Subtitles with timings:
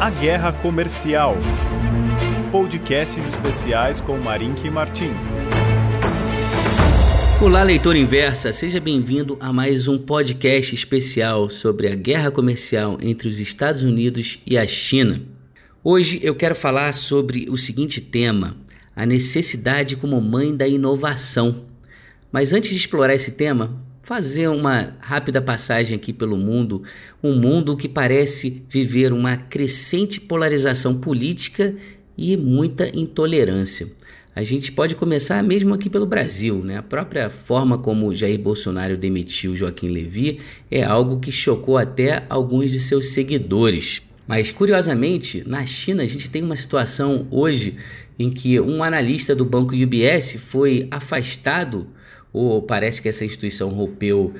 [0.00, 1.36] A Guerra Comercial.
[2.50, 5.26] Podcasts especiais com Marink Martins.
[7.38, 13.28] Olá, leitor inversa, seja bem-vindo a mais um podcast especial sobre a guerra comercial entre
[13.28, 15.20] os Estados Unidos e a China.
[15.84, 18.56] Hoje eu quero falar sobre o seguinte tema:
[18.96, 21.66] a necessidade como mãe da inovação.
[22.32, 23.78] Mas antes de explorar esse tema,
[24.10, 26.82] fazer uma rápida passagem aqui pelo mundo,
[27.22, 31.76] um mundo que parece viver uma crescente polarização política
[32.18, 33.86] e muita intolerância.
[34.34, 36.78] A gente pode começar mesmo aqui pelo Brasil, né?
[36.78, 42.72] A própria forma como Jair Bolsonaro demitiu Joaquim Levy é algo que chocou até alguns
[42.72, 44.02] de seus seguidores.
[44.26, 47.76] Mas curiosamente, na China a gente tem uma situação hoje
[48.18, 51.86] em que um analista do banco UBS foi afastado
[52.32, 54.34] ou parece que essa instituição rompeu,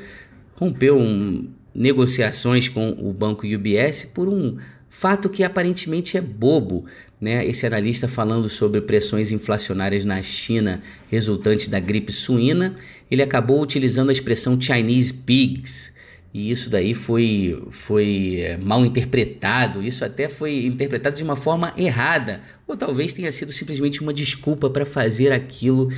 [0.54, 4.56] rompeu um, negociações com o banco UBS por um
[4.88, 6.84] fato que aparentemente é bobo.
[7.20, 7.46] Né?
[7.46, 12.74] Esse analista falando sobre pressões inflacionárias na China resultantes da gripe suína,
[13.10, 15.92] ele acabou utilizando a expressão Chinese pigs.
[16.32, 21.74] E isso daí foi, foi é, mal interpretado, isso até foi interpretado de uma forma
[21.76, 25.90] errada, ou talvez tenha sido simplesmente uma desculpa para fazer aquilo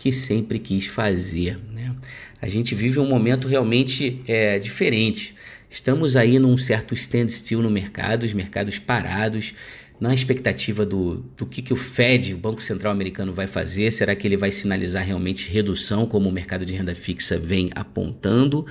[0.00, 1.60] que sempre quis fazer.
[1.74, 1.94] Né?
[2.40, 5.34] A gente vive um momento realmente é, diferente.
[5.68, 9.52] Estamos aí num certo standstill no mercado, os mercados parados,
[10.00, 13.90] na expectativa do, do que, que o Fed, o Banco Central Americano, vai fazer.
[13.90, 18.66] Será que ele vai sinalizar realmente redução, como o mercado de renda fixa vem apontando?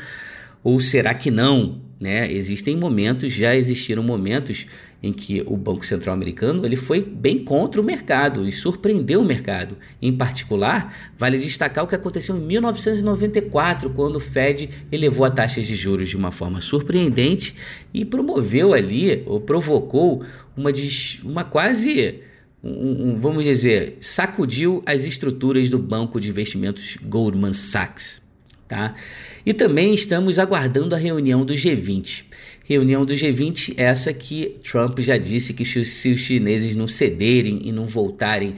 [0.64, 1.80] Ou será que não?
[2.02, 2.32] Né?
[2.34, 4.66] Existem momentos, já existiram momentos
[5.02, 9.26] em que o Banco Central americano ele foi bem contra o mercado e surpreendeu o
[9.26, 9.78] mercado.
[10.02, 15.62] Em particular, vale destacar o que aconteceu em 1994, quando o Fed elevou a taxa
[15.62, 17.56] de juros de uma forma surpreendente
[17.94, 20.24] e promoveu ali, ou provocou,
[20.56, 20.72] uma,
[21.24, 22.22] uma quase
[22.62, 28.22] um, um, vamos dizer, sacudiu as estruturas do banco de investimentos Goldman Sachs.
[28.68, 28.94] Tá?
[29.44, 32.26] E também estamos aguardando a reunião do G20.
[32.70, 37.72] Reunião do G20, essa que Trump já disse que se os chineses não cederem e
[37.72, 38.58] não voltarem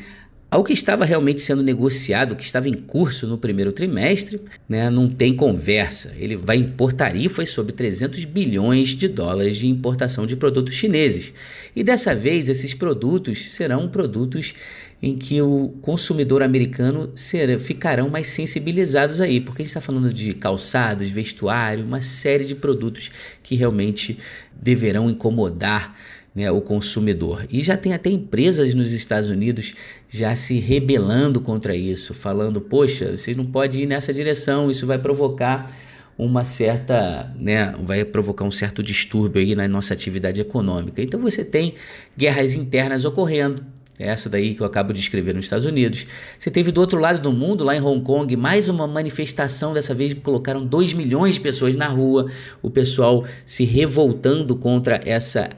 [0.51, 5.07] ao que estava realmente sendo negociado, que estava em curso no primeiro trimestre, né, não
[5.07, 6.13] tem conversa.
[6.17, 11.33] Ele vai impor tarifas sobre 300 bilhões de dólares de importação de produtos chineses.
[11.73, 14.53] E dessa vez, esses produtos serão produtos
[15.01, 20.13] em que o consumidor americano será, ficarão mais sensibilizados aí, porque a gente está falando
[20.13, 23.09] de calçados, vestuário, uma série de produtos
[23.41, 24.19] que realmente
[24.51, 25.95] deverão incomodar
[26.33, 27.45] né, o consumidor.
[27.49, 29.75] E já tem até empresas nos Estados Unidos
[30.09, 34.97] já se rebelando contra isso, falando: poxa, vocês não podem ir nessa direção, isso vai
[34.97, 35.71] provocar
[36.17, 41.01] uma certa, né, vai provocar um certo distúrbio aí na nossa atividade econômica.
[41.01, 41.73] Então você tem
[42.15, 43.65] guerras internas ocorrendo,
[43.97, 46.07] essa daí que eu acabo de escrever nos Estados Unidos.
[46.37, 49.93] Você teve do outro lado do mundo, lá em Hong Kong, mais uma manifestação, dessa
[49.93, 52.29] vez colocaram 2 milhões de pessoas na rua,
[52.61, 55.49] o pessoal se revoltando contra essa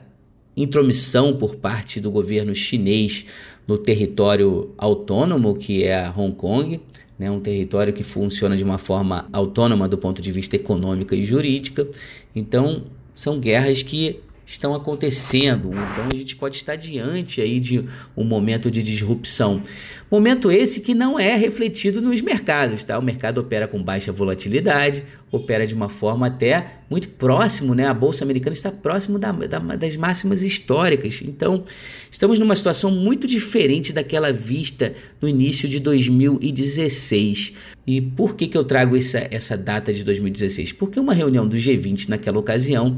[0.56, 3.26] intromissão por parte do governo chinês
[3.68, 6.80] no território autônomo que é Hong Kong,
[7.18, 11.24] né, um território que funciona de uma forma autônoma do ponto de vista econômica e
[11.24, 11.88] jurídica.
[12.36, 12.84] Então,
[13.14, 15.70] são guerras que estão acontecendo.
[15.70, 19.62] Então a gente pode estar diante aí de um momento de disrupção.
[20.10, 23.00] Momento esse que não é refletido nos mercados, tá?
[23.00, 27.88] O mercado opera com baixa volatilidade, opera de uma forma até muito próximo, né?
[27.88, 31.22] A bolsa americana está próximo da, da, das máximas históricas.
[31.24, 31.64] Então,
[32.12, 37.54] estamos numa situação muito diferente daquela vista no início de 2016.
[37.86, 40.72] E por que, que eu trago essa, essa data de 2016?
[40.74, 42.96] Porque uma reunião do G20 naquela ocasião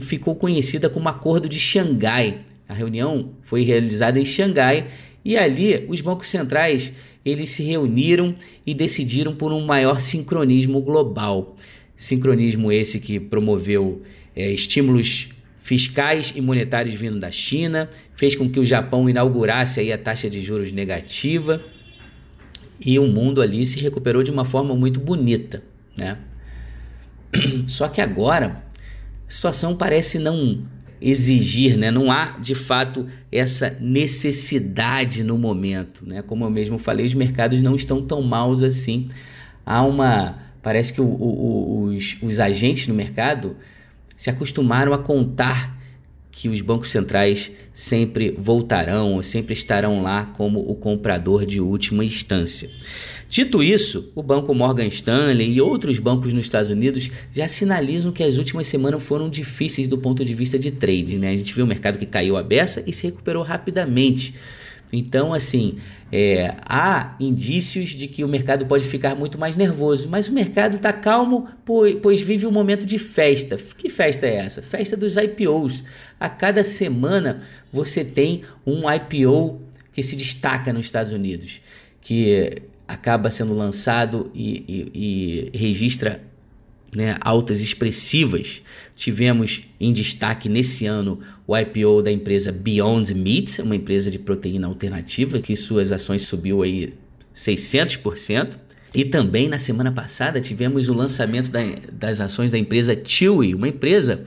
[0.00, 2.40] ficou conhecida como Acordo de Xangai.
[2.68, 4.86] A reunião foi realizada em Xangai
[5.24, 6.92] e ali os bancos centrais
[7.24, 8.34] eles se reuniram
[8.66, 11.56] e decidiram por um maior sincronismo global.
[11.96, 14.02] Sincronismo esse que promoveu
[14.34, 19.92] é, estímulos fiscais e monetários vindo da China, fez com que o Japão inaugurasse aí
[19.92, 21.62] a taxa de juros negativa
[22.84, 25.62] e o mundo ali se recuperou de uma forma muito bonita,
[25.98, 26.16] né?
[27.68, 28.64] Só que agora
[29.32, 30.62] situação parece não
[31.00, 31.90] exigir, né?
[31.90, 36.20] Não há de fato essa necessidade no momento, né?
[36.20, 39.08] Como eu mesmo falei, os mercados não estão tão maus assim.
[39.64, 43.56] Há uma, parece que o, o, os, os agentes no mercado
[44.16, 45.79] se acostumaram a contar
[46.30, 52.70] que os bancos centrais sempre voltarão, sempre estarão lá como o comprador de última instância.
[53.28, 58.24] Dito isso, o banco Morgan Stanley e outros bancos nos Estados Unidos já sinalizam que
[58.24, 61.16] as últimas semanas foram difíceis do ponto de vista de trade.
[61.16, 61.30] Né?
[61.30, 64.34] A gente viu o mercado que caiu a beça e se recuperou rapidamente.
[64.92, 65.78] Então, assim,
[66.12, 70.76] é, há indícios de que o mercado pode ficar muito mais nervoso, mas o mercado
[70.76, 71.48] está calmo,
[72.02, 73.56] pois vive um momento de festa.
[73.56, 74.60] Que festa é essa?
[74.60, 75.84] Festa dos IPOs.
[76.18, 77.42] A cada semana
[77.72, 79.60] você tem um IPO
[79.92, 81.60] que se destaca nos Estados Unidos,
[82.00, 84.64] que acaba sendo lançado e,
[84.94, 86.20] e, e registra
[86.94, 88.62] né, altas expressivas.
[88.96, 94.66] Tivemos em destaque nesse ano o IPO da empresa Beyond Meat, uma empresa de proteína
[94.66, 96.94] alternativa que suas ações subiu aí
[97.34, 98.58] 600%.
[98.92, 101.60] E também na semana passada tivemos o lançamento da,
[101.92, 104.24] das ações da empresa Chewy, uma empresa,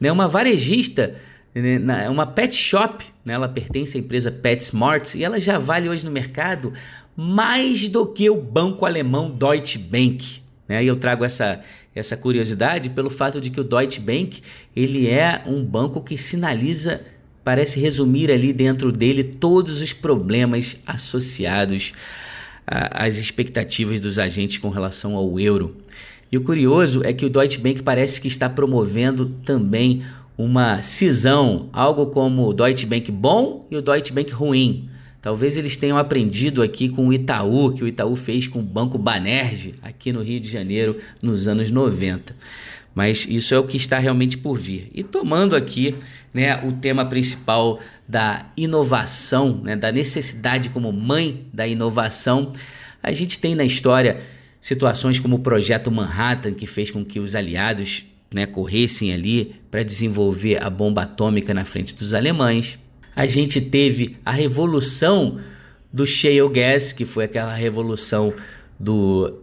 [0.00, 1.16] né, uma varejista,
[1.52, 6.04] né, uma pet shop, né, ela pertence à empresa PetSmart e ela já vale hoje
[6.04, 6.72] no mercado
[7.16, 10.40] mais do que o banco alemão Deutsche Bank.
[10.68, 10.84] Né?
[10.84, 11.60] E eu trago essa,
[11.94, 14.42] essa curiosidade pelo fato de que o Deutsche Bank
[14.76, 17.00] ele é um banco que sinaliza,
[17.42, 21.92] parece resumir ali dentro dele todos os problemas associados
[22.66, 25.74] às expectativas dos agentes com relação ao euro.
[26.30, 30.02] E o curioso é que o Deutsche Bank parece que está promovendo também
[30.36, 34.88] uma cisão, algo como o Deutsche Bank bom e o Deutsche Bank ruim.
[35.20, 38.96] Talvez eles tenham aprendido aqui com o Itaú, que o Itaú fez com o Banco
[38.96, 42.34] Banerje aqui no Rio de Janeiro nos anos 90.
[42.94, 44.90] Mas isso é o que está realmente por vir.
[44.94, 45.96] E tomando aqui
[46.32, 52.52] né, o tema principal da inovação, né, da necessidade como mãe da inovação,
[53.02, 54.20] a gente tem na história
[54.60, 59.82] situações como o projeto Manhattan, que fez com que os aliados né, corressem ali para
[59.82, 62.78] desenvolver a bomba atômica na frente dos alemães
[63.18, 65.40] a gente teve a revolução
[65.92, 68.32] do shale gas, que foi aquela revolução
[68.78, 69.40] do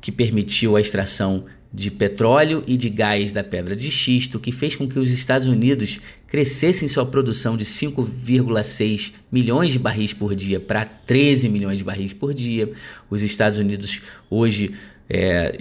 [0.00, 4.76] que permitiu a extração de petróleo e de gás da pedra de xisto, que fez
[4.76, 10.60] com que os Estados Unidos crescessem sua produção de 5,6 milhões de barris por dia
[10.60, 12.70] para 13 milhões de barris por dia.
[13.10, 14.70] Os Estados Unidos hoje
[15.10, 15.52] é,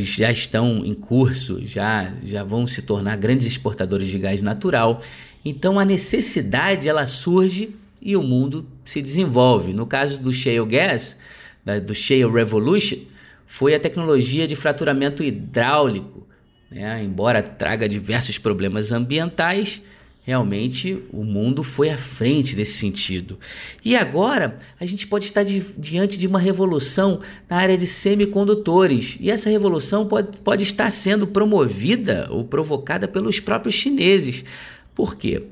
[0.00, 5.02] já estão em curso, já, já vão se tornar grandes exportadores de gás natural.
[5.44, 9.72] Então a necessidade ela surge e o mundo se desenvolve.
[9.72, 11.16] No caso do shale gas,
[11.64, 12.98] da, do shale revolution,
[13.46, 16.26] foi a tecnologia de fraturamento hidráulico.
[16.70, 17.02] Né?
[17.04, 19.80] Embora traga diversos problemas ambientais,
[20.22, 23.38] realmente o mundo foi à frente desse sentido.
[23.84, 29.16] E agora a gente pode estar di diante de uma revolução na área de semicondutores.
[29.20, 34.44] E essa revolução pode, pode estar sendo promovida ou provocada pelos próprios chineses.
[34.94, 35.46] Por quê?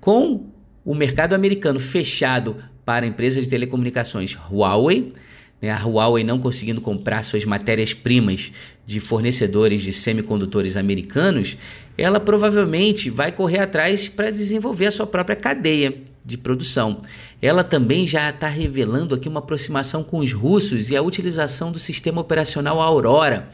[0.00, 0.46] Com
[0.84, 5.12] o mercado americano fechado para a empresa de telecomunicações Huawei,
[5.60, 8.52] né, a Huawei não conseguindo comprar suas matérias-primas
[8.86, 11.56] de fornecedores de semicondutores americanos,
[11.96, 17.00] ela provavelmente vai correr atrás para desenvolver a sua própria cadeia de produção.
[17.42, 21.78] Ela também já está revelando aqui uma aproximação com os russos e a utilização do
[21.78, 23.48] sistema operacional Aurora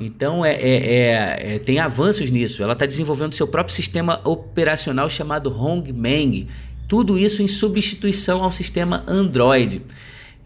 [0.00, 2.62] então é, é, é, é, tem avanços nisso.
[2.62, 6.46] Ela está desenvolvendo seu próprio sistema operacional chamado Hongmeng.
[6.86, 9.82] Tudo isso em substituição ao sistema Android.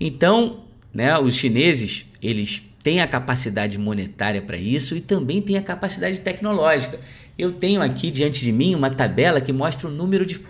[0.01, 5.63] Então, né, os chineses eles têm a capacidade monetária para isso e também têm a
[5.63, 6.99] capacidade tecnológica.
[7.39, 10.41] Eu tenho aqui diante de mim uma tabela que mostra o número de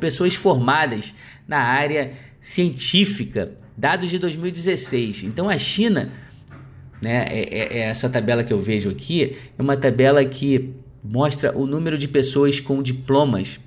[0.00, 1.14] pessoas formadas
[1.46, 5.24] na área científica, dados de 2016.
[5.24, 6.12] Então a China
[7.00, 7.26] né?
[7.30, 11.66] É, é, é essa tabela que eu vejo aqui é uma tabela que mostra o
[11.66, 13.60] número de pessoas com diplomas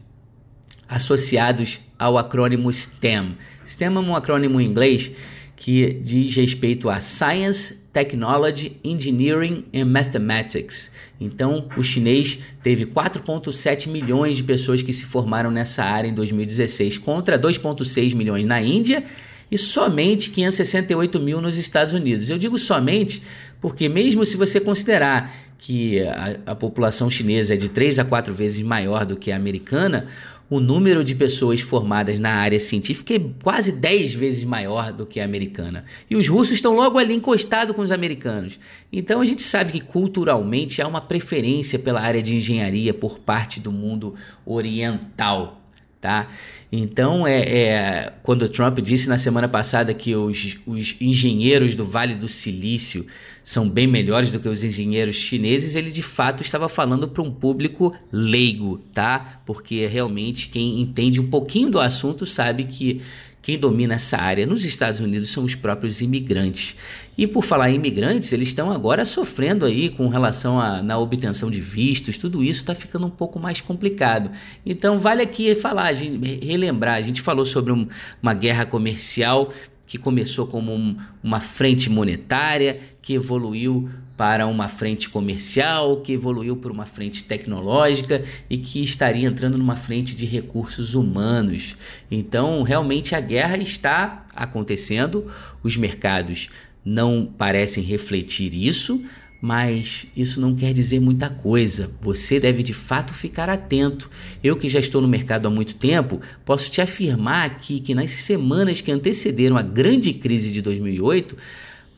[0.87, 3.37] associados ao acrônimo STEM.
[3.65, 5.11] STEM é um acrônimo em inglês
[5.55, 10.89] que diz respeito a Science, Technology, Engineering and Mathematics.
[11.19, 16.97] Então, o chinês teve 4,7 milhões de pessoas que se formaram nessa área em 2016,
[16.97, 19.03] contra 2,6 milhões na Índia
[19.51, 22.29] e somente 568 mil nos Estados Unidos.
[22.29, 23.21] Eu digo somente
[23.61, 28.33] porque, mesmo se você considerar que a, a, população chinesa é de 3 a 4
[28.33, 30.07] vezes maior do que a americana,
[30.49, 35.19] o número de pessoas formadas na área científica é quase 10 vezes maior do que
[35.19, 35.83] a americana.
[36.09, 38.59] E os russos estão logo ali encostados com os americanos.
[38.91, 43.59] Então a gente sabe que culturalmente há uma preferência pela área de engenharia por parte
[43.59, 44.15] do mundo
[44.45, 45.58] oriental.
[45.99, 46.27] Tá?
[46.71, 51.83] Então, é, é, quando o Trump disse na semana passada que os, os engenheiros do
[51.83, 53.05] Vale do Silício
[53.43, 57.31] são bem melhores do que os engenheiros chineses, ele de fato estava falando para um
[57.31, 59.41] público leigo, tá?
[59.45, 63.01] Porque realmente quem entende um pouquinho do assunto sabe que
[63.41, 66.75] quem domina essa área nos Estados Unidos são os próprios imigrantes.
[67.17, 71.49] E por falar em imigrantes, eles estão agora sofrendo aí com relação a, na obtenção
[71.49, 74.29] de vistos, tudo isso está ficando um pouco mais complicado.
[74.65, 77.87] Então vale aqui falar, a gente, relembrar, a gente falou sobre um,
[78.21, 79.51] uma guerra comercial
[79.89, 86.55] que começou como um, uma frente monetária, que evoluiu para uma frente comercial, que evoluiu
[86.55, 91.75] para uma frente tecnológica e que estaria entrando numa frente de recursos humanos.
[92.11, 95.25] Então, realmente a guerra está acontecendo,
[95.63, 96.49] os mercados
[96.85, 99.03] não parecem refletir isso,
[99.41, 101.91] mas isso não quer dizer muita coisa.
[102.01, 104.09] Você deve de fato ficar atento.
[104.43, 108.11] Eu que já estou no mercado há muito tempo, posso te afirmar aqui que nas
[108.11, 111.37] semanas que antecederam a grande crise de 2008,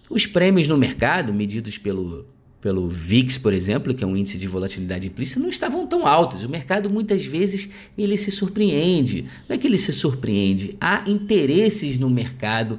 [0.10, 2.28] os prêmios no mercado, medidos pelo,
[2.62, 6.44] pelo VIX, por exemplo, que é um índice de volatilidade implícita, não estavam tão altos.
[6.44, 9.26] O mercado muitas vezes ele se surpreende.
[9.50, 12.78] Não é que ele se surpreende, há interesses no mercado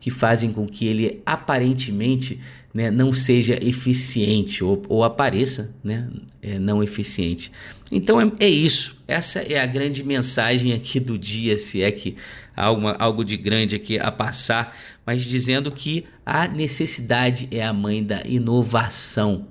[0.00, 2.40] que fazem com que ele aparentemente
[2.72, 6.08] né, não seja eficiente ou, ou apareça né,
[6.40, 7.50] é, não eficiente.
[7.90, 8.96] Então é, é, isso.
[9.08, 12.16] Essa é a grande mensagem aqui do dia, se é que
[12.54, 17.72] há alguma, algo de grande aqui a passar, mas dizendo que a necessidade é a
[17.72, 19.46] mãe da inovação.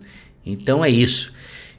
[0.46, 1.34] Então é isso.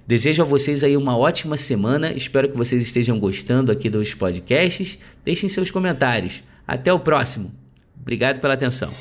[0.06, 2.12] Desejo a vocês aí uma ótima semana.
[2.12, 4.98] Espero que vocês estejam gostando aqui dos podcasts.
[5.24, 6.42] Deixem seus comentários.
[6.66, 7.52] Até o próximo.
[8.00, 8.92] Obrigado pela atenção.